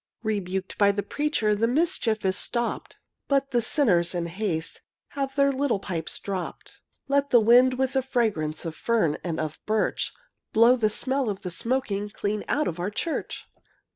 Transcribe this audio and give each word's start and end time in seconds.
Rebuked 0.23 0.79
by 0.79 0.91
the 0.91 1.03
preacher 1.03 1.53
The 1.53 1.67
mischief 1.67 2.25
is 2.25 2.35
stopped, 2.35 2.97
But 3.27 3.51
the 3.51 3.61
sinners, 3.61 4.15
in 4.15 4.25
haste, 4.25 4.81
Have 5.09 5.35
their 5.35 5.51
little 5.51 5.77
pipes 5.77 6.17
dropped. 6.17 6.77
Let 7.07 7.29
the 7.29 7.39
wind, 7.39 7.75
with 7.75 7.93
the 7.93 8.01
fragrance 8.01 8.65
Of 8.65 8.75
fern 8.75 9.19
and 9.23 9.37
black 9.37 9.59
birch, 9.67 10.11
Blow 10.53 10.75
the 10.75 10.89
smell 10.89 11.29
of 11.29 11.41
the 11.43 11.51
smoking 11.51 12.09
Clean 12.09 12.43
out 12.49 12.67
of 12.67 12.77
the 12.77 12.89
church! 12.89 13.45